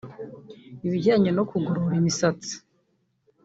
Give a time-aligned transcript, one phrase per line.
[0.85, 2.53] ibijyanye no kugorora imitsi